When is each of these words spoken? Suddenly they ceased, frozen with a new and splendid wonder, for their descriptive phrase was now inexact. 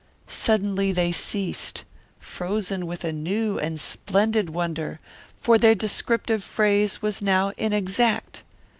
Suddenly 0.27 0.91
they 0.93 1.11
ceased, 1.11 1.83
frozen 2.19 2.87
with 2.87 3.03
a 3.03 3.13
new 3.13 3.59
and 3.59 3.79
splendid 3.79 4.49
wonder, 4.49 4.99
for 5.37 5.59
their 5.59 5.75
descriptive 5.75 6.43
phrase 6.43 7.03
was 7.03 7.21
now 7.21 7.53
inexact. 7.55 8.41